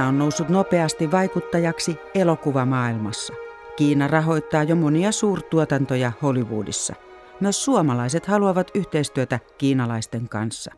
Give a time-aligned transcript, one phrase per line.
[0.00, 3.32] Kiina on noussut nopeasti vaikuttajaksi elokuvamaailmassa.
[3.76, 6.94] Kiina rahoittaa jo monia suurtuotantoja Hollywoodissa.
[7.40, 10.72] Myös suomalaiset haluavat yhteistyötä kiinalaisten kanssa.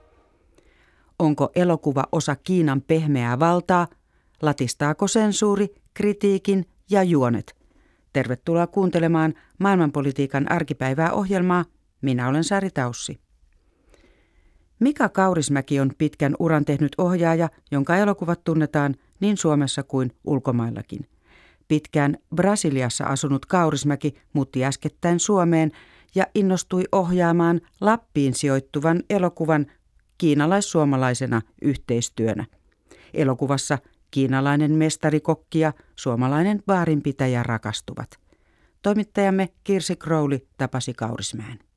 [1.18, 3.86] Onko elokuva osa Kiinan pehmeää valtaa?
[4.42, 7.56] Latistaako sensuuri, kritiikin ja juonet?
[8.12, 11.64] Tervetuloa kuuntelemaan maailmanpolitiikan arkipäivää ohjelmaa.
[12.00, 13.20] Minä olen Sari Taussi.
[14.82, 21.08] Mika Kaurismäki on pitkän uran tehnyt ohjaaja, jonka elokuvat tunnetaan niin Suomessa kuin ulkomaillakin.
[21.68, 25.72] Pitkään Brasiliassa asunut Kaurismäki muutti äskettäin Suomeen
[26.14, 29.66] ja innostui ohjaamaan Lappiin sijoittuvan elokuvan
[30.18, 32.46] kiinalais-suomalaisena yhteistyönä.
[33.14, 33.78] Elokuvassa
[34.10, 38.18] kiinalainen mestarikokki ja suomalainen baarinpitäjä rakastuvat.
[38.82, 41.71] Toimittajamme Kirsi Crowley tapasi Kaurismäen.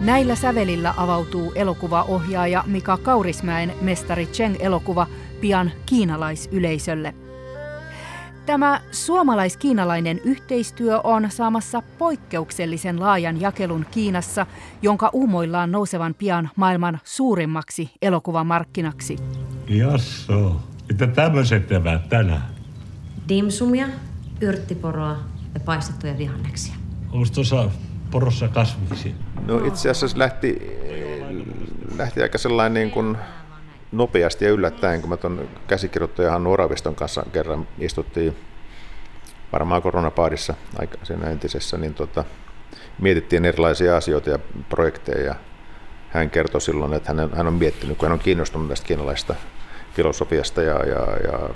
[0.00, 5.06] Näillä sävelillä avautuu elokuvaohjaaja Mika Kaurismäen mestari Cheng-elokuva
[5.40, 7.14] pian kiinalaisyleisölle.
[8.46, 14.46] Tämä suomalais-kiinalainen yhteistyö on saamassa poikkeuksellisen laajan jakelun Kiinassa,
[14.82, 19.16] jonka uumoillaan nousevan pian maailman suurimmaksi elokuvamarkkinaksi.
[19.68, 22.42] Jasso, mitä tämmöiset evät tänään?
[23.28, 23.86] Dimsumia,
[24.40, 25.16] yrttiporoa
[25.54, 26.74] ja paistettuja vihanneksia.
[27.12, 27.70] Onko tuossa
[28.10, 29.14] porossa kasviksi?
[29.46, 30.78] No itse asiassa lähti,
[31.98, 33.18] lähti aika sellainen niin kuin
[33.92, 38.36] nopeasti ja yllättäen, kun mä tuon käsikirjoittaja Hannu Oraviston kanssa kerran istuttiin
[39.52, 42.24] varmaan koronapaadissa aika siinä entisessä, niin tota,
[42.98, 44.38] mietittiin erilaisia asioita ja
[44.68, 45.24] projekteja.
[45.24, 45.34] Ja
[46.10, 49.34] hän kertoi silloin, että hän, hän on miettinyt, kun hän on kiinnostunut tästä kiinalaista
[49.94, 51.48] filosofiasta ja, ja, ja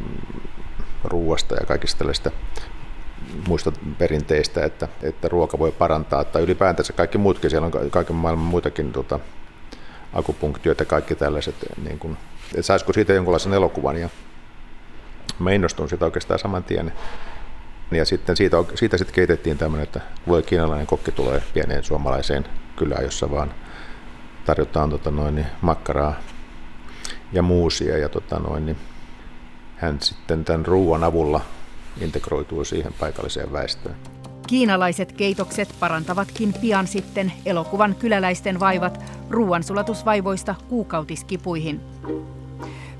[1.05, 2.31] ruuasta ja kaikista tällaista
[3.49, 8.47] muista perinteistä, että, että ruoka voi parantaa, tai ylipäätänsä kaikki muutkin, siellä on kaiken maailman
[8.47, 9.21] muitakin tota,
[10.13, 14.09] akupunktioita ja kaikki tällaiset, niin kuin, että saisiko siitä jonkunlaisen elokuvan, ja
[15.39, 16.93] mä innostun siitä oikeastaan saman tien.
[17.91, 22.45] Ja sitten siitä, siitä sitten keitettiin tämmöinen, että voi kiinalainen kokki tulee pieneen suomalaiseen
[22.77, 23.55] kylään, jossa vaan
[24.45, 26.15] tarjotaan tota noin, niin makkaraa
[27.33, 27.99] ja muusia.
[27.99, 28.77] Ja tota noin, niin
[29.77, 31.41] hän sitten tämän ruoan avulla
[32.01, 33.95] integroituu siihen paikalliseen väestöön.
[34.47, 39.01] Kiinalaiset keitokset parantavatkin pian sitten elokuvan kyläläisten vaivat
[39.31, 41.81] ruoansulatusvaivoista kuukautiskipuihin.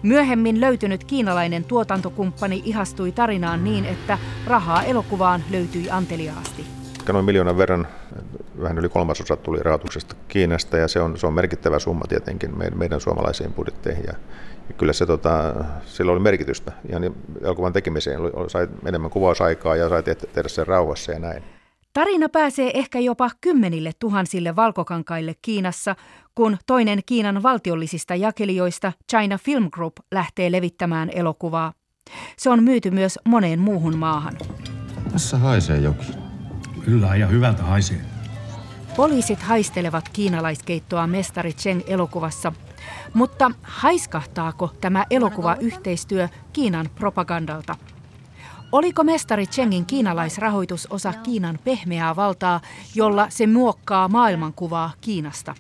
[0.03, 6.65] Myöhemmin löytynyt kiinalainen tuotantokumppani ihastui tarinaan niin, että rahaa elokuvaan löytyi anteliaasti.
[7.13, 7.87] Noin miljoonan verran,
[8.63, 12.79] vähän yli kolmasosa tuli rahoituksesta Kiinasta ja se on, se on merkittävä summa tietenkin meidän,
[12.79, 14.05] meidän suomalaisiin budjetteihin.
[14.07, 14.15] Ja,
[14.69, 15.55] ja kyllä se, tota,
[15.87, 21.13] sillä oli merkitystä ihan niin elokuvan tekemiseen, sai enemmän kuvausaikaa ja sai tehdä sen rauhassa
[21.13, 21.43] ja näin.
[21.93, 25.97] Tarina pääsee ehkä jopa kymmenille tuhansille valkokankaille Kiinassa,
[26.35, 31.73] kun toinen Kiinan valtiollisista jakelijoista China Film Group lähtee levittämään elokuvaa.
[32.37, 34.35] Se on myyty myös moneen muuhun maahan.
[35.13, 36.15] Tässä haisee jokin.
[36.85, 38.14] Kyllä, ja hyvältä haisee.
[38.97, 42.53] Poliisit haistelevat kiinalaiskeittoa Mestari Cheng elokuvassa,
[43.15, 47.75] mutta haiskahtaako tämä elokuva-yhteistyö Kiinan propagandalta?
[48.73, 52.61] Oliko mestari Chengin kiinalaisrahoitus osa Kiinan pehmeää valtaa,
[52.95, 55.55] jolla se muokkaa maailmankuvaa Kiinasta?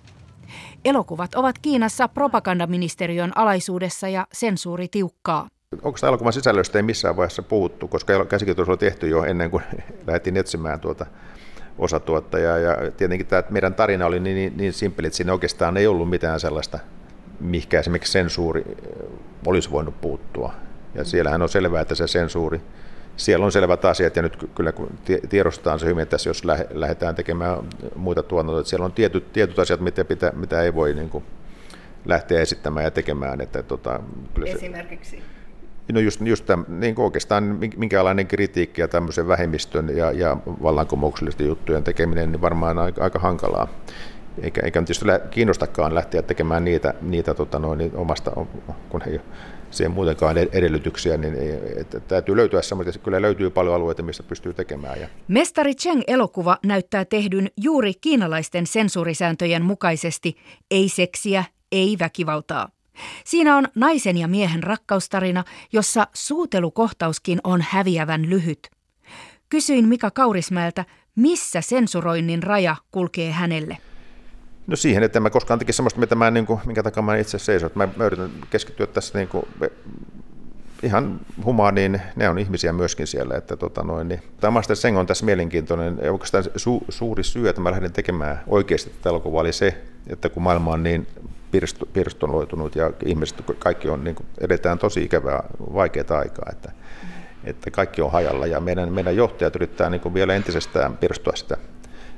[0.85, 5.49] Elokuvat ovat Kiinassa propagandaministeriön alaisuudessa ja sensuuri tiukkaa.
[5.83, 9.65] Onko tämä elokuvan sisällöstä ei missään vaiheessa puhuttu, koska käsikirjoitus oli tehty jo ennen kuin
[10.07, 11.07] lähdettiin etsimään tuota
[11.79, 12.59] osatuottajaa.
[12.59, 16.11] Ja tietenkin tämä meidän tarina oli niin, niin, niin simppeli, että siinä oikeastaan ei ollut
[16.11, 16.79] mitään sellaista,
[17.41, 18.65] mikä esimerkiksi sensuuri
[19.47, 20.55] olisi voinut puuttua.
[20.95, 22.61] Ja siellähän on selvää, että se sensuuri
[23.17, 24.91] siellä on selvät asiat ja nyt kyllä kun
[25.29, 27.59] tiedostetaan se hyvin, että jos lähdetään tekemään
[27.97, 31.25] muita tuotantoja, että siellä on tietyt, tietyt asiat, mitä, mitä, mitä ei voi niin kuin
[32.05, 33.41] lähteä esittämään ja tekemään.
[33.41, 34.01] Että, tota,
[34.35, 35.23] kyllä se, Esimerkiksi?
[35.93, 41.85] No just, just tämän, niin oikeastaan minkälainen kritiikki ja tämmöisen vähemmistön ja, ja vallankumouksellisten juttujen
[41.85, 43.69] tekeminen niin varmaan aika, aika hankalaa.
[44.43, 48.31] Eikä, eikä tietysti kiinnostakaan lähteä tekemään niitä, niitä tota noin, niin omasta,
[48.89, 49.21] kun ei
[49.71, 51.35] siihen muutenkaan edellytyksiä, niin
[51.77, 55.01] että täytyy löytyä semmoisia, kyllä löytyy paljon alueita, missä pystyy tekemään.
[55.01, 55.09] Ja.
[55.29, 60.37] Mestari Cheng-elokuva näyttää tehdyn juuri kiinalaisten sensuurisääntöjen mukaisesti,
[60.71, 62.74] ei seksiä, ei väkivaltaa.
[63.25, 68.71] Siinä on naisen ja miehen rakkaustarina, jossa suutelukohtauskin on häviävän lyhyt.
[69.49, 70.85] Kysyin Mika Kaurismäeltä,
[71.17, 73.79] missä sensuroinnin raja kulkee hänelle.
[74.67, 77.39] No siihen, että mä koskaan tekisi sellaista, mitä mä, niin kuin, minkä takia mä itse
[77.39, 77.71] seison.
[77.75, 79.47] Mä, mä yritän keskittyä tässä niin kuin,
[80.83, 83.37] ihan humaaniin, ne on ihmisiä myöskin siellä.
[83.37, 84.23] Että, tota noin, niin.
[84.41, 85.99] Tämä Master Seng on tässä mielenkiintoinen.
[86.03, 90.29] Ja oikeastaan su, suuri syy, että mä lähdin tekemään oikeasti tätä elokuvaa, oli se, että
[90.29, 91.07] kun maailma on niin
[91.93, 95.43] pirstoloitunut ja ihmiset kaikki on, niin kuin, edetään tosi ikävää,
[95.75, 96.73] vaikeaa aikaa, että,
[97.45, 101.57] että kaikki on hajalla ja meidän, meidän johtajat yrittää niin kuin vielä entisestään pirstoa sitä,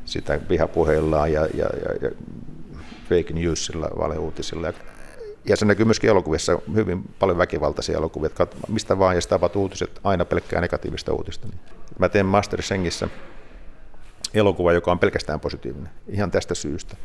[0.04, 2.10] sitä vihapuheillaan ja, ja, ja, ja
[3.08, 4.72] fake newsilla, valeuutisilla.
[5.44, 8.30] Ja se näkyy myöskin elokuvissa hyvin paljon väkivaltaisia elokuvia,
[8.68, 11.48] mistä vaan ja sitä uutiset aina pelkkää negatiivista uutista.
[11.98, 13.08] Mä teen Master Sengissä
[14.34, 16.96] elokuva, joka on pelkästään positiivinen, ihan tästä syystä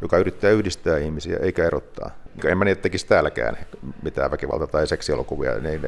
[0.00, 2.10] joka yrittää yhdistää ihmisiä eikä erottaa.
[2.44, 3.56] En mä niin, tekisi täälläkään
[4.02, 5.80] mitään väkivalta- tai seksielokuvia, niin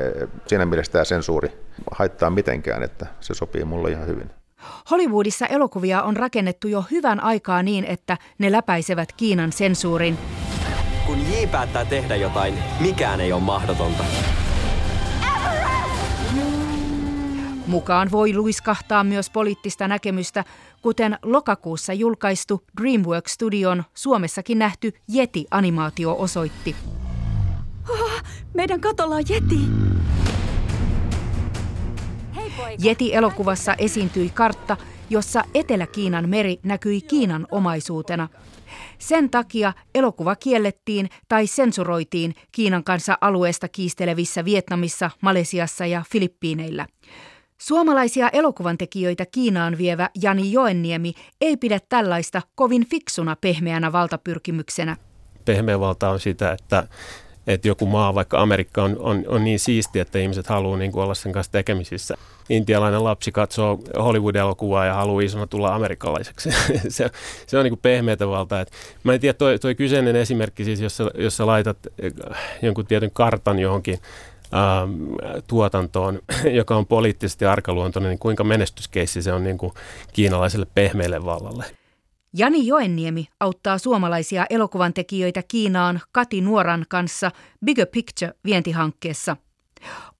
[0.46, 1.52] siinä mielessä tämä sensuuri
[1.90, 4.30] haittaa mitenkään, että se sopii mulle ihan hyvin.
[4.90, 10.18] Hollywoodissa elokuvia on rakennettu jo hyvän aikaa niin, että ne läpäisevät Kiinan sensuurin.
[11.06, 14.04] Kun J päättää tehdä jotain, mikään ei ole mahdotonta.
[17.68, 20.44] Mukaan voi luiskahtaa myös poliittista näkemystä,
[20.82, 26.76] kuten lokakuussa julkaistu DreamWorks Studion Suomessakin nähty Yeti-animaatio osoitti.
[27.88, 28.22] Oh,
[28.54, 29.60] meidän katolla on Yeti!
[32.84, 34.76] Yeti-elokuvassa esiintyi kartta,
[35.10, 38.28] jossa Etelä-Kiinan meri näkyi Kiinan omaisuutena.
[38.98, 46.86] Sen takia elokuva kiellettiin tai sensuroitiin Kiinan kanssa alueesta kiistelevissä Vietnamissa, Malesiassa ja Filippiineillä.
[47.58, 54.96] Suomalaisia elokuvantekijöitä Kiinaan vievä Jani Joenniemi ei pidä tällaista kovin fiksuna pehmeänä valtapyrkimyksenä.
[55.44, 56.88] Pehmeä valta on sitä, että,
[57.46, 61.04] että joku maa, vaikka Amerikka, on, on, on niin siisti, että ihmiset haluaa niin kuin
[61.04, 62.14] olla sen kanssa tekemisissä.
[62.48, 66.50] Intialainen lapsi katsoo Hollywood-elokuvaa ja haluaa isona tulla amerikkalaiseksi.
[66.88, 67.10] se,
[67.46, 68.60] se on niin kuin pehmeätä valtaa.
[68.60, 68.72] Et
[69.04, 71.78] mä en tiedä, toi, toi kyseinen esimerkki siis, jos sä, jos sä laitat
[72.62, 73.98] jonkun tietyn kartan johonkin
[75.46, 76.18] tuotantoon,
[76.60, 79.72] joka on poliittisesti arkaluontoinen, niin kuinka menestyskeissi se on niin kuin
[80.12, 81.64] kiinalaiselle pehmeälle vallalle?
[82.32, 87.30] Jani Joenniemi auttaa suomalaisia elokuvan tekijöitä Kiinaan Kati Nuoran kanssa
[87.64, 89.36] Bigger Picture-vientihankkeessa.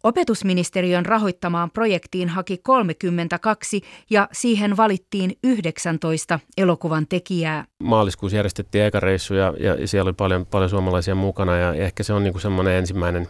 [0.03, 3.81] Opetusministeriön rahoittamaan projektiin haki 32
[4.11, 7.65] ja siihen valittiin 19 elokuvan tekijää.
[7.83, 12.13] Maaliskuussa järjestettiin eka reissu ja, ja siellä oli paljon, paljon suomalaisia mukana ja ehkä se
[12.13, 13.29] on niin kuin semmoinen ensimmäinen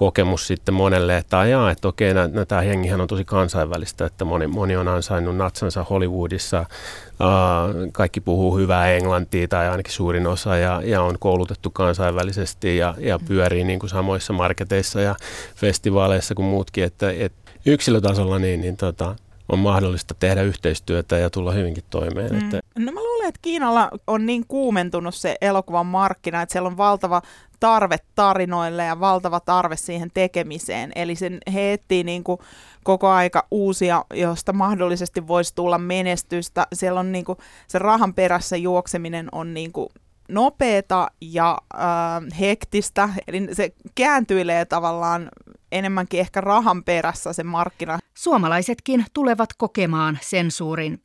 [0.00, 4.24] kokemus sitten monelle, että ajaa, että okei, nä, nä, tämä hengihän on tosi kansainvälistä, että
[4.24, 10.56] moni, moni on ansainnut natsansa Hollywoodissa, uh, kaikki puhuu hyvää englantia tai ainakin suurin osa
[10.56, 15.14] ja, ja on koulutettu kansainvälisesti ja, ja pyörii niin kuin samoissa marketeissa ja
[15.56, 19.16] festivaaleissa kuin muutkin, että, että yksilötasolla niin, niin tota,
[19.48, 22.32] on mahdollista tehdä yhteistyötä ja tulla hyvinkin toimeen.
[22.32, 22.38] Mm.
[22.38, 22.60] Että...
[22.78, 27.22] No mä että Kiinalla on niin kuumentunut se elokuvan markkina, että siellä on valtava
[27.60, 30.92] tarve tarinoille ja valtava tarve siihen tekemiseen.
[30.94, 32.38] Eli sen he etsii niin kuin
[32.84, 36.66] koko aika uusia, josta mahdollisesti voisi tulla menestystä.
[36.72, 37.38] Siellä on niin kuin,
[37.68, 39.88] se rahan perässä juokseminen on niin kuin
[40.28, 45.28] nopeeta ja äh, hektistä, eli se kääntyilee tavallaan
[45.72, 47.98] enemmänkin ehkä rahan perässä se markkina.
[48.14, 51.02] Suomalaisetkin tulevat kokemaan sensuurin.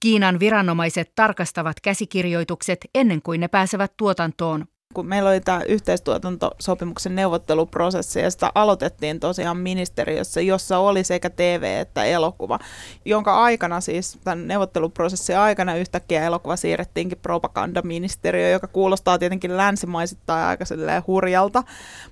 [0.00, 8.20] Kiinan viranomaiset tarkastavat käsikirjoitukset ennen kuin ne pääsevät tuotantoon kun meillä oli tämä yhteistuotantosopimuksen neuvotteluprosessi
[8.20, 12.58] ja sitä aloitettiin tosiaan ministeriössä, jossa oli sekä TV että elokuva,
[13.04, 20.64] jonka aikana siis tämän neuvotteluprosessin aikana yhtäkkiä elokuva siirrettiinkin propagandaministeriöön, joka kuulostaa tietenkin länsimaisittain aika
[21.06, 21.62] hurjalta.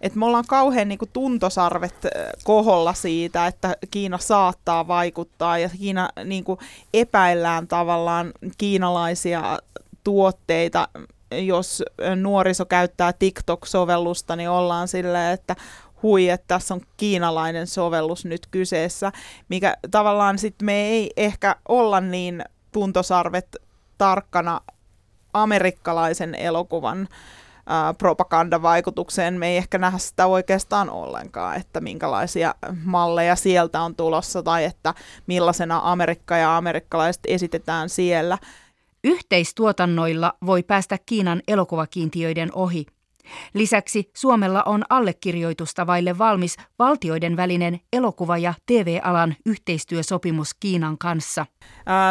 [0.01, 1.95] Et me ollaan kauhean niin kuin tuntosarvet
[2.45, 6.59] koholla siitä, että Kiina saattaa vaikuttaa ja Kiina niin kuin
[6.95, 9.59] epäillään tavallaan kiinalaisia
[10.05, 10.89] tuotteita
[11.31, 11.83] jos
[12.17, 15.57] nuoriso käyttää TikTok-sovellusta, niin ollaan silleen, että
[16.03, 19.13] hui, että tässä on kiinalainen sovellus nyt kyseessä,
[19.49, 23.57] mikä tavallaan sitten me ei ehkä olla niin tuntosarvet
[23.99, 24.61] tarkkana
[25.33, 27.09] amerikkalaisen elokuvan
[27.99, 29.35] propagandavaikutukseen.
[29.35, 34.95] Me ei ehkä nähdä sitä oikeastaan ollenkaan, että minkälaisia malleja sieltä on tulossa tai että
[35.27, 38.39] millaisena Amerikka ja amerikkalaiset esitetään siellä.
[39.05, 42.87] Yhteistuotannoilla voi päästä Kiinan elokuvakiintiöiden ohi.
[43.55, 51.41] Lisäksi Suomella on allekirjoitusta vaille valmis valtioiden välinen elokuva- ja TV-alan yhteistyösopimus Kiinan kanssa.
[51.41, 51.47] Äh,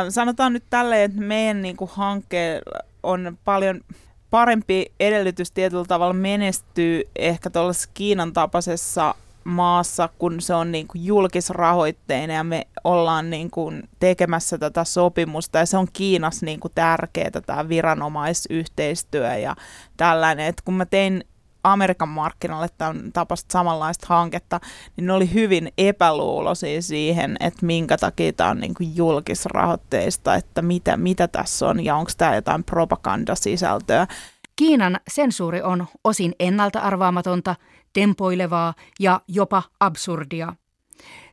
[0.10, 2.62] sanotaan nyt tälleen, että meidän niin kuin, hanke
[3.04, 3.82] on paljon
[4.30, 11.06] parempi edellytys tietyllä tavalla menestyy ehkä tuollaisessa Kiinan tapaisessa maassa, kun se on niin kuin
[11.06, 16.72] julkisrahoitteinen ja me ollaan niin kuin tekemässä tätä sopimusta ja se on Kiinassa niin kuin
[16.76, 19.56] tärkeää tämä viranomaisyhteistyö ja
[19.98, 20.46] tällainen.
[20.46, 21.24] Et kun mä tein
[21.64, 24.60] Amerikan markkinalle tämän tapasta samanlaista hanketta,
[24.98, 30.62] niin ne oli hyvin epäluuloisia siihen, että minkä takia tämä on niin kuin julkisrahoitteista, että
[30.62, 34.08] mitä, mitä tässä on ja onko tämä jotain propagandasisältöä.
[34.56, 37.56] Kiinan sensuuri on osin ennalta arvaamatonta,
[37.94, 40.56] tempoilevaa ja jopa absurdia.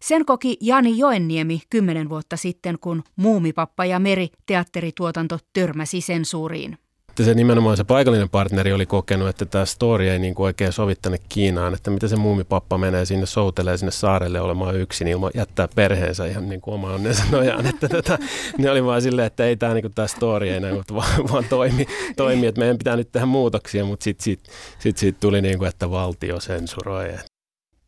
[0.01, 6.79] Sen koki Jani Joenniemi kymmenen vuotta sitten, kun Muumipappa ja Meri teatterituotanto törmäsi sensuuriin
[7.17, 10.73] että se nimenomaan se paikallinen partneri oli kokenut, että tämä story ei niin kuin oikein
[10.73, 15.31] sovi tänne Kiinaan, että mitä se muumipappa menee sinne soutelee sinne saarelle olemaan yksin ilman
[15.35, 17.67] jättää perheensä ihan niin kuin oma onnensa nojaan.
[17.77, 18.19] Että tätä,
[18.59, 21.45] ne oli vaan silleen, että ei tämä, niin kuin, tämä story ei näin, vaan, vaan
[21.45, 24.41] toimi, toimi, että meidän pitää nyt tehdä muutoksia, mutta sitten sit,
[24.79, 27.09] sit siitä tuli niin kuin, että valtio sensuroi.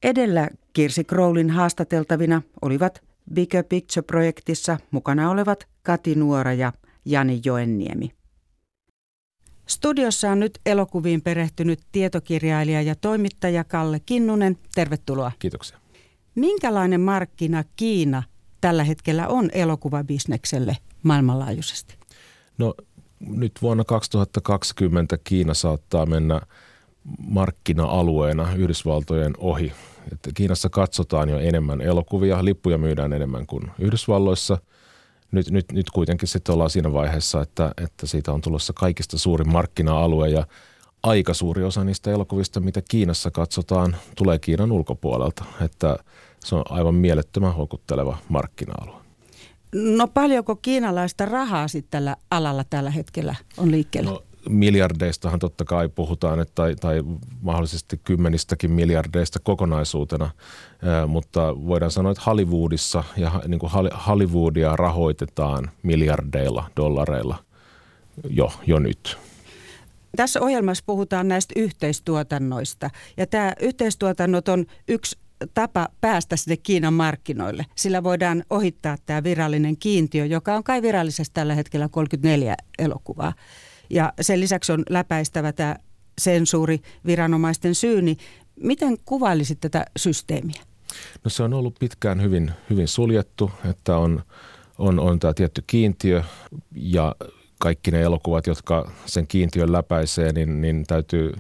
[0.03, 3.03] Edellä Kirsi Crowlin haastateltavina olivat
[3.35, 6.73] Bigger Picture-projektissa mukana olevat Kati Nuora ja
[7.05, 8.18] Jani Joenniemi.
[9.69, 14.59] Studiossa on nyt elokuviin perehtynyt tietokirjailija ja toimittaja Kalle Kinnunen.
[14.75, 15.33] Tervetuloa.
[15.39, 15.79] Kiitoksia.
[16.35, 18.23] Minkälainen markkina Kiina
[18.61, 21.95] tällä hetkellä on elokuvabisnekselle maailmanlaajuisesti?
[22.59, 22.75] No
[23.21, 26.41] nyt vuonna 2020 Kiina saattaa mennä
[27.19, 29.73] markkina-alueena Yhdysvaltojen ohi.
[30.13, 34.59] Että Kiinassa katsotaan jo enemmän elokuvia, lippuja myydään enemmän kuin Yhdysvalloissa–
[35.33, 39.53] nyt, nyt, nyt kuitenkin sitten ollaan siinä vaiheessa, että, että siitä on tulossa kaikista suurin
[39.53, 40.47] markkina-alue ja
[41.03, 45.45] aika suuri osa niistä elokuvista, mitä Kiinassa katsotaan, tulee Kiinan ulkopuolelta.
[45.61, 45.97] Että
[46.41, 49.01] se on aivan mielettömän houkutteleva markkina-alue.
[49.75, 54.11] No paljonko kiinalaista rahaa sitten tällä alalla tällä hetkellä on liikkeellä?
[54.11, 57.03] No, miljardeistahan totta kai puhutaan, että, tai, tai
[57.41, 60.31] mahdollisesti kymmenistäkin miljardeista kokonaisuutena,
[61.07, 63.73] mutta voidaan sanoa, että Hollywoodissa ja niin kuin
[64.07, 67.37] Hollywoodia rahoitetaan miljardeilla dollareilla
[68.31, 69.19] jo, jo nyt.
[70.17, 75.19] Tässä ohjelmassa puhutaan näistä yhteistuotannoista ja tämä yhteistuotannot on yksi
[75.55, 77.67] tapa päästä sinne Kiinan markkinoille.
[77.75, 83.33] Sillä voidaan ohittaa tämä virallinen kiintiö, joka on kai virallisesti tällä hetkellä 34 elokuvaa
[83.91, 85.77] ja sen lisäksi on läpäistävä tämä
[86.19, 88.17] sensuuri viranomaisten syyni.
[88.61, 90.63] Miten kuvailisit tätä systeemiä?
[91.25, 94.23] No se on ollut pitkään hyvin, hyvin suljettu, että on,
[94.79, 96.23] on, on tämä tietty kiintiö
[96.75, 97.15] ja
[97.59, 101.33] kaikki ne elokuvat, jotka sen kiintiön läpäisee, niin, niin täytyy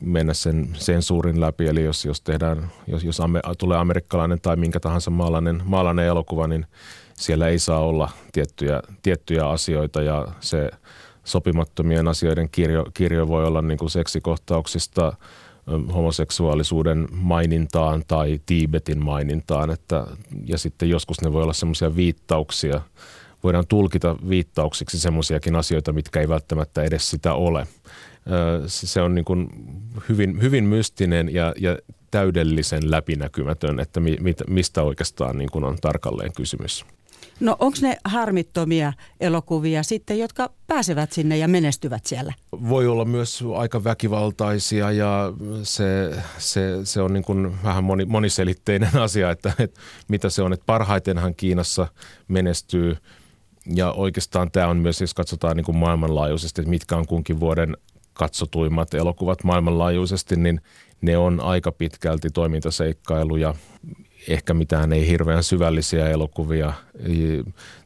[0.00, 1.66] mennä sen sensuurin läpi.
[1.66, 6.46] Eli jos, jos, tehdään, jos, jos ame, tulee amerikkalainen tai minkä tahansa maalainen, maalainen elokuva,
[6.46, 6.66] niin
[7.14, 10.70] siellä ei saa olla tiettyjä, tiettyjä asioita ja se–
[11.24, 15.12] sopimattomien asioiden kirjo, kirjo voi olla niin kuin seksikohtauksista
[15.94, 19.70] homoseksuaalisuuden mainintaan tai Tiibetin mainintaan.
[19.70, 20.06] Että,
[20.44, 22.80] ja sitten joskus ne voi olla semmoisia viittauksia,
[23.44, 27.66] voidaan tulkita viittauksiksi semmoisiakin asioita, mitkä ei välttämättä edes sitä ole.
[28.66, 29.48] Se on niin kuin
[30.08, 31.78] hyvin, hyvin mystinen ja, ja
[32.10, 34.16] täydellisen läpinäkymätön, että mi,
[34.48, 36.84] mistä oikeastaan niin kuin on tarkalleen kysymys.
[37.40, 42.32] No onko ne harmittomia elokuvia sitten, jotka pääsevät sinne ja menestyvät siellä?
[42.68, 48.96] Voi olla myös aika väkivaltaisia ja se, se, se on niin kuin vähän moni, moniselitteinen
[48.96, 50.52] asia, että, että mitä se on.
[50.52, 51.86] Että parhaitenhan Kiinassa
[52.28, 52.96] menestyy
[53.74, 57.76] ja oikeastaan tämä on myös, jos katsotaan niin kuin maailmanlaajuisesti, että mitkä on kunkin vuoden
[58.12, 60.60] katsotuimmat elokuvat maailmanlaajuisesti, niin
[61.00, 63.54] ne on aika pitkälti toimintaseikkailuja
[64.28, 66.72] ehkä mitään ei hirveän syvällisiä elokuvia.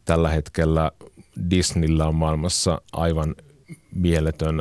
[0.05, 0.93] Tällä hetkellä
[1.51, 3.35] Disneyllä on maailmassa aivan
[3.95, 4.57] mieletön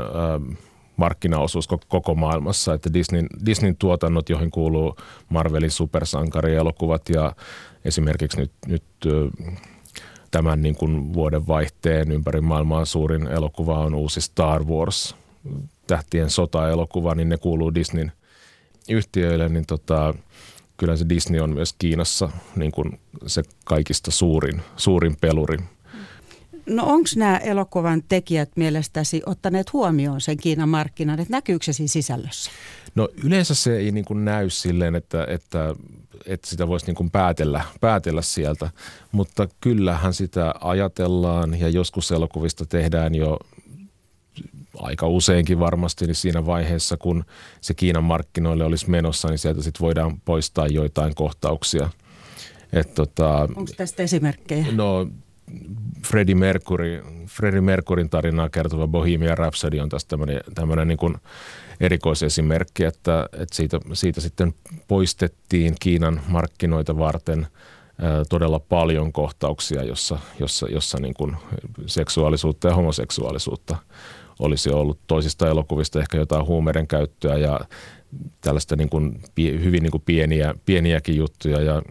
[0.98, 4.96] markkinaosuus koko maailmassa, että Disneyn, Disneyn tuotannot, joihin kuuluu
[5.30, 7.36] Marvelin supersankarielokuvat ja
[7.86, 8.84] esimerkiksi nyt, nyt
[10.32, 15.16] tämän niin kuin vuoden vaihteen ympäri maailmaa suurin elokuva on uusi Star Wars,
[15.88, 18.12] tähtien sota-elokuva, niin ne kuuluu Disneyn
[18.90, 20.14] yhtiöille, niin tota,
[20.78, 25.58] kyllä se Disney on myös Kiinassa niin kuin se kaikista suurin, suurin peluri.
[26.66, 31.88] No onko nämä elokuvan tekijät mielestäsi ottaneet huomioon sen Kiinan markkinan, että näkyykö se siinä
[31.88, 32.52] sisällössä?
[32.96, 35.76] No yleensä se ei niin kuin näy silleen, että, että,
[36.26, 38.70] että sitä voisi niin kuin päätellä, päätellä sieltä,
[39.12, 43.40] mutta kyllähän sitä ajatellaan ja joskus elokuvista tehdään jo
[44.80, 47.26] aika useinkin varmasti niin siinä vaiheessa, kun
[47.62, 51.90] se Kiinan markkinoille olisi menossa, niin sieltä sitten voidaan poistaa joitain kohtauksia.
[52.74, 54.66] Et tota, Onko tästä esimerkkejä?
[54.72, 55.08] No
[56.08, 60.18] Freddie Mercury, Freddie Mercuryn tarinaa kertova Bohemian Rhapsody on tästä
[60.56, 61.16] tämmöinen, niin kuin
[61.80, 64.54] erikoisesimerkki, että, että siitä, siitä sitten
[64.88, 67.48] poistettiin Kiinan markkinoita varten
[68.30, 71.36] todella paljon kohtauksia, jossa, jossa, jossa niin kuin
[71.86, 73.78] seksuaalisuutta ja homoseksuaalisuutta
[74.40, 77.60] olisi ollut toisista elokuvista ehkä jotain huumeiden käyttöä ja
[78.42, 81.82] tällaista niin kuin, hyvin niin kuin pieniä, pieniäkin juttuja ja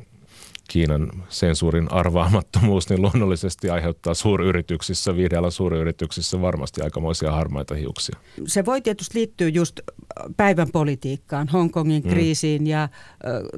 [0.68, 8.16] Kiinan sensuurin arvaamattomuus niin luonnollisesti aiheuttaa suuryrityksissä, viihdealan suuryrityksissä varmasti aikamoisia harmaita hiuksia.
[8.46, 9.80] Se voi tietysti liittyä just
[10.36, 12.10] päivän politiikkaan, Hongkongin mm.
[12.10, 12.88] kriisiin ja ö,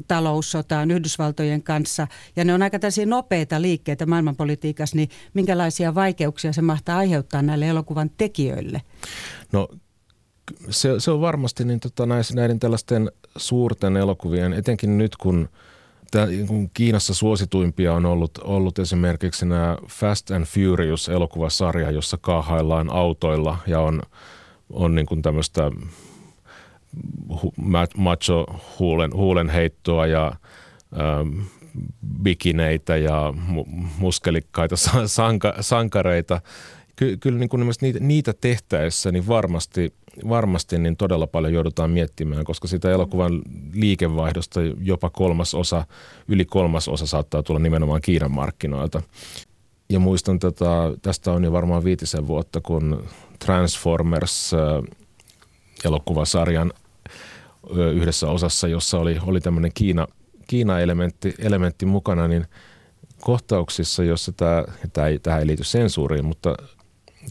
[0.09, 2.07] taloussotaan Yhdysvaltojen kanssa.
[2.37, 7.69] Ja ne on aika tällaisia nopeita liikkeitä maailmanpolitiikassa, niin minkälaisia vaikeuksia se mahtaa aiheuttaa näille
[7.69, 8.83] elokuvan tekijöille?
[9.53, 9.69] No
[10.71, 15.49] se, se on varmasti niin tota, näissä, näiden tällaisten suurten elokuvien, etenkin nyt kun–
[16.11, 23.59] Tämä, kun Kiinassa suosituimpia on ollut, ollut esimerkiksi nämä Fast and Furious-elokuvasarja, jossa kaahaillaan autoilla
[23.67, 24.03] ja on,
[24.71, 25.71] on niin kuin tämmöistä
[27.97, 28.47] macho
[28.79, 30.33] huulen, huulenheittoa ja
[31.01, 31.41] ähm,
[32.23, 33.35] bikineitä ja
[33.99, 36.41] muskelikkaita sanka, sankareita.
[36.97, 39.93] Ky, kyllä niin kuin niitä, niitä tehtäessä niin varmasti–
[40.29, 45.85] varmasti niin todella paljon joudutaan miettimään, koska sitä elokuvan liikevaihdosta jopa kolmas osa,
[46.29, 49.03] yli kolmas osa saattaa tulla nimenomaan Kiinan markkinoilta.
[49.91, 50.67] Ja muistan, tätä,
[51.03, 53.05] tästä on jo varmaan viitisen vuotta, kun
[53.39, 54.51] Transformers
[55.85, 56.73] elokuvasarjan
[57.95, 60.07] yhdessä osassa, jossa oli, oli tämmöinen Kiina,
[60.47, 62.47] Kiina-elementti elementti mukana, niin
[63.21, 66.55] kohtauksissa, jossa tämä, tämä ei, tähän ei liity sensuuriin, mutta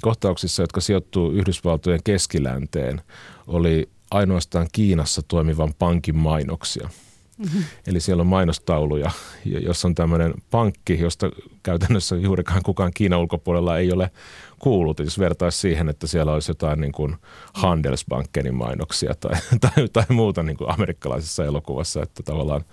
[0.02, 3.02] kohtauksissa, jotka sijoittuu Yhdysvaltojen keskilänteen,
[3.48, 6.90] oli ainoastaan Kiinassa toimivan pankin mainoksia.
[7.38, 7.64] Mm-hmm.
[7.88, 9.12] Eli siellä on mainostauluja,
[9.46, 11.32] jossa on tämmöinen pankki, josta
[11.64, 14.12] käytännössä juurikaan kukaan Kiinan ulkopuolella ei ole
[14.60, 15.00] kuullut.
[15.00, 17.16] Jos vertaisi siihen, että siellä olisi jotain niin kuin
[17.54, 22.66] Handelsbankenin mainoksia tai, tai, tai muuta niin kuin amerikkalaisessa elokuvassa, että tavallaan,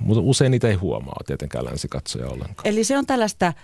[0.00, 2.66] mutta usein niitä ei huomaa tietenkään länsikatsoja ollenkaan.
[2.68, 3.54] Eli se on tällaista äh,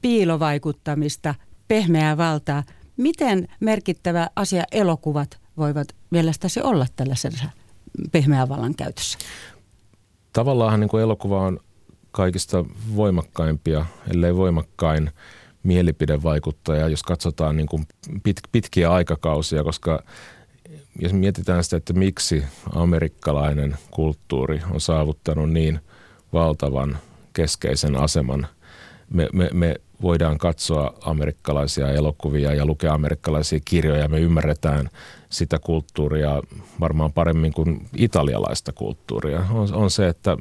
[0.00, 1.34] piilovaikuttamista,
[1.68, 2.62] pehmeää valtaa.
[2.96, 7.44] Miten merkittävä asia elokuvat voivat mielestäsi olla tällaisessa
[8.12, 9.18] pehmeän vallan käytössä?
[10.32, 11.60] Tavallaan niin kuin elokuva on
[12.10, 12.64] kaikista
[12.96, 15.10] voimakkaimpia, ellei voimakkain
[15.62, 17.86] mielipidevaikuttaja, jos katsotaan niin kuin
[18.22, 20.02] pit, pitkiä aikakausia, koska
[21.00, 22.44] jos mietitään sitä, että miksi
[22.74, 25.80] amerikkalainen kulttuuri on saavuttanut niin
[26.32, 26.98] valtavan
[27.32, 28.46] keskeisen aseman,
[29.10, 34.08] me, me, me voidaan katsoa amerikkalaisia elokuvia ja lukea amerikkalaisia kirjoja.
[34.08, 34.90] Me ymmärretään
[35.30, 36.42] sitä kulttuuria
[36.80, 39.46] varmaan paremmin kuin italialaista kulttuuria.
[39.50, 40.36] On, on se, että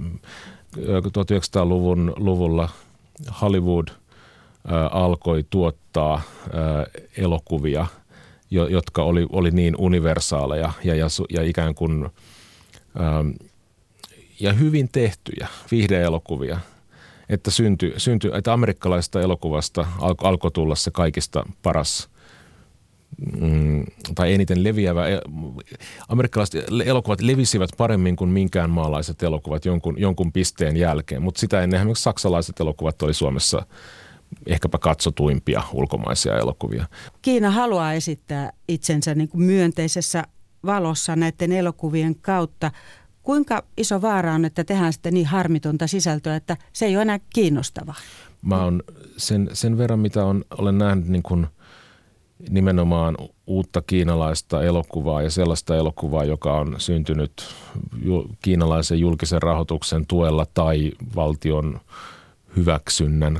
[0.78, 2.70] 1900-luvun luvulla
[3.42, 3.88] Hollywood
[4.92, 6.22] alkoi tuottaa
[7.18, 7.88] elokuvia,
[8.52, 12.10] jo, jotka oli, oli niin universaaleja ja, ja, ja ikään kuin
[14.40, 16.60] ja hyvin tehtyjä viihdeelokuvia–
[17.32, 22.10] että, syntyi, syntyi, että amerikkalaisesta elokuvasta alko, alkoi tulla se kaikista paras
[23.40, 25.04] mm, tai eniten leviävä.
[26.08, 31.78] Amerikkalaiset elokuvat levisivät paremmin kuin minkään maalaiset elokuvat jonkun, jonkun pisteen jälkeen, mutta sitä ennen
[31.78, 33.66] esimerkiksi saksalaiset elokuvat oli Suomessa
[34.46, 36.86] ehkäpä katsotuimpia ulkomaisia elokuvia.
[37.22, 40.24] Kiina haluaa esittää itsensä niin kuin myönteisessä
[40.66, 42.72] valossa näiden elokuvien kautta.
[43.24, 47.20] Kuinka iso vaara on, että tehdään sitten niin harmitonta sisältöä, että se ei ole enää
[47.34, 47.96] kiinnostavaa?
[48.42, 48.84] Mä oon
[49.18, 51.48] sen, sen verran, mitä on, olen nähnyt niin kuin
[52.50, 57.56] nimenomaan uutta kiinalaista elokuvaa ja sellaista elokuvaa, joka on syntynyt
[58.42, 61.80] kiinalaisen julkisen rahoituksen tuella tai valtion
[62.56, 63.40] hyväksynnän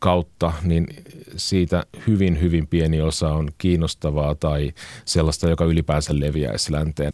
[0.00, 0.86] kautta, niin
[1.36, 4.72] siitä hyvin, hyvin pieni osa on kiinnostavaa tai
[5.04, 7.12] sellaista, joka ylipäänsä leviäisi länteen.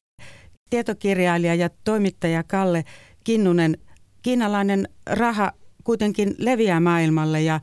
[0.71, 2.85] Tietokirjailija ja toimittaja Kalle
[3.25, 3.79] Kinnunen,
[4.23, 5.53] kiinalainen raha
[5.85, 7.61] kuitenkin leviää maailmalle ja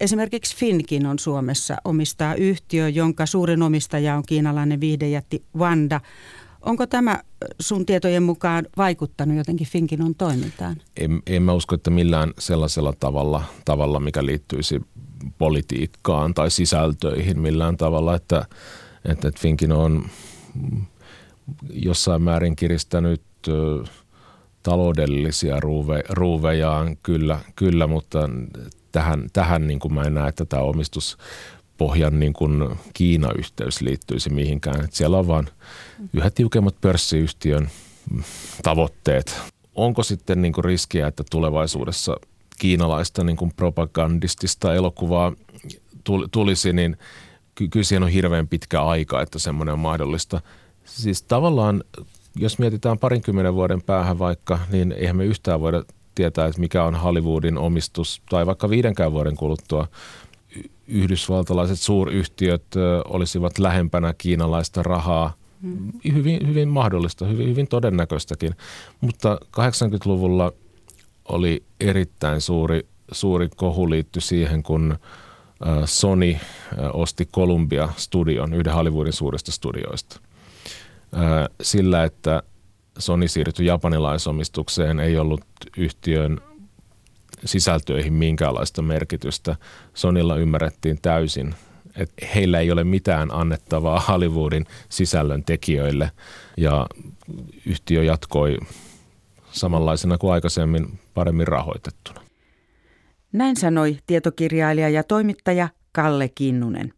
[0.00, 6.00] esimerkiksi Finkin on Suomessa omistaa yhtiö, jonka suurin omistaja on kiinalainen viihdejätti Wanda.
[6.62, 7.22] Onko tämä
[7.60, 10.76] sun tietojen mukaan vaikuttanut jotenkin Finkin on toimintaan?
[10.96, 14.80] En, en mä usko, että millään sellaisella tavalla, tavalla, mikä liittyisi
[15.38, 18.46] politiikkaan tai sisältöihin millään tavalla, että,
[19.04, 20.04] että Finkin on
[21.72, 23.22] jossain määrin kiristänyt
[24.62, 28.18] taloudellisia ruuve, ruuvejaan, kyllä, kyllä mutta
[28.92, 34.84] tähän, tähän niin kuin mä en näe, että tämä omistuspohjan niin kuin Kiina-yhteys liittyisi mihinkään.
[34.84, 35.46] Että siellä on vain
[36.12, 37.70] yhä tiukemmat pörssiyhtiön
[38.62, 39.40] tavoitteet.
[39.74, 42.16] Onko sitten niin kuin riskiä, että tulevaisuudessa
[42.58, 45.32] kiinalaista niin kuin propagandistista elokuvaa
[46.30, 46.96] tulisi, niin
[47.70, 50.40] kyllä siihen on hirveän pitkä aika, että semmoinen on mahdollista–
[50.84, 51.84] Siis tavallaan,
[52.36, 55.82] jos mietitään parinkymmenen vuoden päähän vaikka, niin eihän me yhtään voida
[56.14, 59.88] tietää, että mikä on Hollywoodin omistus, tai vaikka viidenkään vuoden kuluttua
[60.88, 62.64] yhdysvaltalaiset suuryhtiöt
[63.04, 65.32] olisivat lähempänä kiinalaista rahaa.
[65.60, 65.92] Mm.
[66.14, 68.54] Hyvin, hyvin mahdollista, hyvin, hyvin todennäköistäkin.
[69.00, 70.52] Mutta 80-luvulla
[71.28, 74.98] oli erittäin suuri, suuri kohu liitty siihen, kun
[75.84, 76.36] Sony
[76.92, 80.20] osti Columbia Studion, yhden Hollywoodin suurista studioista.
[81.62, 82.42] Sillä, että
[82.98, 85.44] Sony siirtyi japanilaisomistukseen, ei ollut
[85.76, 86.40] yhtiön
[87.44, 89.56] sisältöihin minkäänlaista merkitystä.
[89.94, 91.54] Sonilla ymmärrettiin täysin,
[91.96, 96.10] että heillä ei ole mitään annettavaa Hollywoodin sisällön tekijöille
[96.56, 96.86] ja
[97.66, 98.58] yhtiö jatkoi
[99.52, 102.20] samanlaisena kuin aikaisemmin paremmin rahoitettuna.
[103.32, 106.94] Näin sanoi tietokirjailija ja toimittaja Kalle Kinnunen.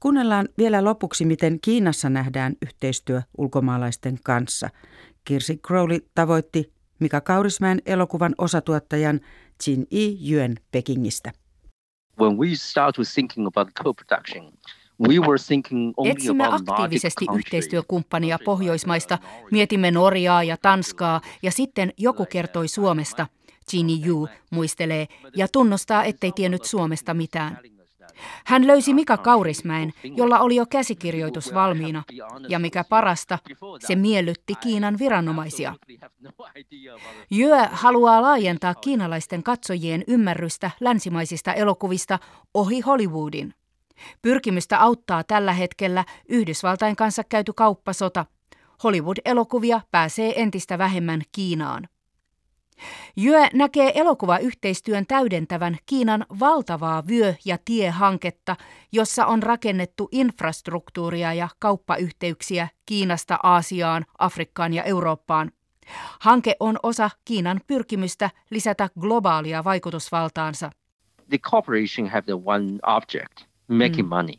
[0.00, 4.70] Kuunnellaan vielä lopuksi, miten Kiinassa nähdään yhteistyö ulkomaalaisten kanssa.
[5.24, 9.20] Kirsi Crowley tavoitti Mika Kaurismäen elokuvan osatuottajan
[9.66, 11.32] Jin Yi Yuen Pekingistä.
[12.20, 14.52] When we start to thinking about co-production,
[16.04, 19.18] Etsimme aktiivisesti yhteistyökumppania Pohjoismaista,
[19.50, 23.26] mietimme Norjaa ja Tanskaa ja sitten joku kertoi Suomesta.
[23.70, 27.58] Ginny Yu muistelee ja tunnustaa, ettei tiennyt Suomesta mitään.
[28.46, 32.02] Hän löysi Mika Kaurismäen, jolla oli jo käsikirjoitus valmiina,
[32.48, 33.38] ja mikä parasta,
[33.78, 35.74] se miellytti Kiinan viranomaisia.
[37.30, 42.18] Jö haluaa laajentaa kiinalaisten katsojien ymmärrystä länsimaisista elokuvista
[42.54, 43.54] ohi Hollywoodin.
[44.22, 48.26] Pyrkimystä auttaa tällä hetkellä Yhdysvaltain kanssa käyty kauppasota.
[48.84, 51.88] Hollywood-elokuvia pääsee entistä vähemmän Kiinaan.
[53.16, 58.56] Jö näkee elokuvayhteistyön täydentävän Kiinan valtavaa vyö- ja tiehanketta,
[58.92, 65.52] jossa on rakennettu infrastruktuuria ja kauppayhteyksiä Kiinasta Aasiaan, Afrikkaan ja Eurooppaan.
[66.20, 70.70] Hanke on osa Kiinan pyrkimystä lisätä globaalia vaikutusvaltaansa.
[71.28, 74.08] The corporation have the one object, making mm.
[74.08, 74.34] money,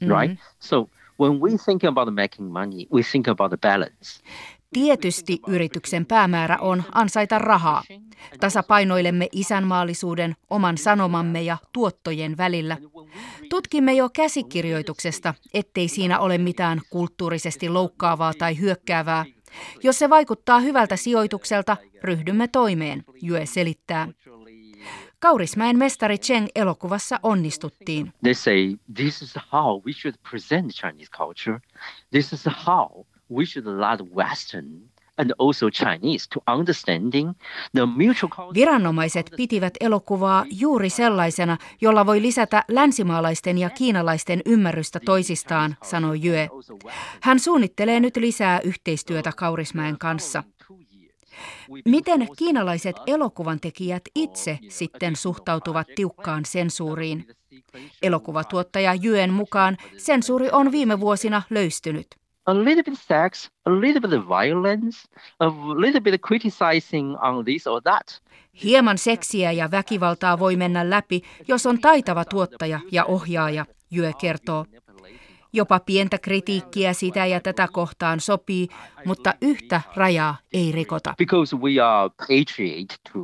[0.00, 0.30] right?
[0.30, 0.56] Mm-hmm.
[0.60, 0.88] So
[1.20, 4.22] when we think about making money, we think about the balance.
[4.72, 7.82] Tietysti yrityksen päämäärä on ansaita rahaa.
[8.40, 12.76] Tasapainoilemme isänmaallisuuden, oman sanomamme ja tuottojen välillä.
[13.50, 19.24] Tutkimme jo käsikirjoituksesta, ettei siinä ole mitään kulttuurisesti loukkaavaa tai hyökkäävää.
[19.82, 24.08] Jos se vaikuttaa hyvältä sijoitukselta, ryhdymme toimeen, Jue selittää.
[25.20, 28.12] Kaurismäen mestari Cheng elokuvassa onnistuttiin.
[28.22, 31.60] They say this is how we should present Chinese culture.
[32.10, 34.88] This is how we should allow Western
[35.18, 37.34] and also Chinese to understanding
[37.74, 45.76] the mutual Viranomaiset pitivät elokuvaa juuri sellaisena, jolla voi lisätä länsimaalaisten ja kiinalaisten ymmärrystä toisistaan,
[45.82, 46.50] sanoi Jue.
[47.20, 50.42] Hän suunnittelee nyt lisää yhteistyötä Kaurismäen kanssa.
[51.84, 57.26] Miten kiinalaiset elokuvan tekijät itse sitten suhtautuvat tiukkaan sensuuriin?
[58.02, 62.06] Elokuvatuottaja Jyen mukaan sensuuri on viime vuosina löystynyt
[62.48, 65.08] a little bit sex, a little bit of violence,
[65.40, 68.22] a little bit of criticizing on this or that.
[68.64, 74.64] Hieman seksiä ja väkivaltaa voi mennä läpi, jos on taitava tuottaja ja ohjaaja, Jyö kertoo.
[75.52, 78.68] Jopa pientä kritiikkiä sitä ja tätä kohtaan sopii,
[79.04, 81.14] mutta yhtä rajaa ei rikota.
[81.18, 83.20] Because we are patriot to,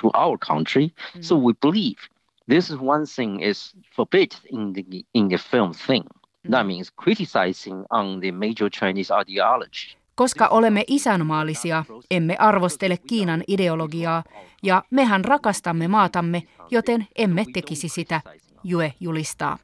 [0.00, 0.88] to our country,
[1.20, 2.00] so we believe
[2.48, 4.82] this is one thing is forbidden in the,
[5.14, 6.04] in the film thing.
[6.48, 10.00] That means criticizing on the major Chinese ideology.
[10.14, 14.24] Koska olemme isänmaallisia, emme arvostele Kiinan ideologiaa,
[14.62, 18.20] ja mehän rakastamme maatamme, joten emme tekisi sitä,
[18.64, 19.58] Jue julistaa.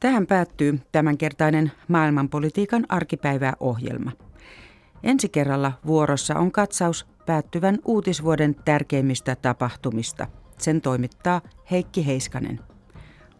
[0.00, 4.12] Tähän päättyy tämänkertainen maailmanpolitiikan arkipäivää ohjelma.
[5.02, 10.26] Ensi kerralla vuorossa on katsaus päättyvän uutisvuoden tärkeimmistä tapahtumista.
[10.58, 11.40] Sen toimittaa
[11.70, 12.60] Heikki Heiskanen.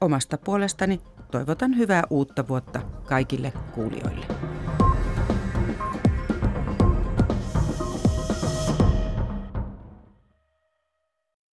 [0.00, 1.00] Omasta puolestani
[1.34, 4.53] toivotan hyvää uutta vuotta kaikille kuulijoille.